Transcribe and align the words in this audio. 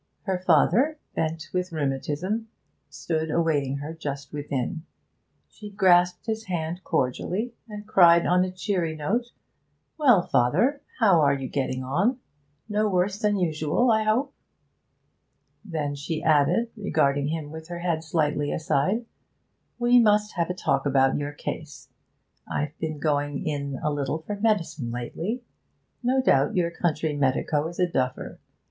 Her 0.23 0.39
father, 0.39 0.97
bent 1.13 1.49
with 1.53 1.71
rheumatism, 1.71 2.47
stood 2.89 3.29
awaiting 3.29 3.77
her 3.77 3.93
just 3.93 4.33
within. 4.33 4.81
She 5.47 5.69
grasped 5.69 6.25
his 6.25 6.45
hand 6.45 6.83
cordially, 6.83 7.53
and 7.69 7.85
cried 7.85 8.25
on 8.25 8.43
a 8.43 8.51
cheery 8.51 8.95
note, 8.95 9.27
'Well, 9.99 10.23
father, 10.23 10.81
how 10.99 11.19
are 11.21 11.35
you 11.35 11.47
getting 11.47 11.83
on? 11.83 12.17
No 12.67 12.89
worse 12.89 13.19
than 13.19 13.37
usual, 13.37 13.91
I 13.91 14.01
hope?' 14.01 14.33
Then 15.63 15.93
she 15.93 16.23
added, 16.23 16.71
regarding 16.75 17.27
him 17.27 17.51
with 17.51 17.67
her 17.67 17.77
head 17.77 18.03
slightly 18.03 18.51
aside, 18.51 19.05
'We 19.77 19.99
must 19.99 20.33
have 20.33 20.49
a 20.49 20.55
talk 20.55 20.87
about 20.87 21.15
your 21.17 21.33
case. 21.33 21.89
I've 22.51 22.75
been 22.79 22.97
going 22.97 23.45
in 23.45 23.79
a 23.83 23.91
little 23.93 24.17
for 24.23 24.35
medicine 24.35 24.89
lately. 24.89 25.43
No 26.01 26.23
doubt 26.23 26.55
your 26.55 26.71
country 26.71 27.15
medico 27.15 27.67
is 27.67 27.79
a 27.79 27.85
duffer. 27.87 28.39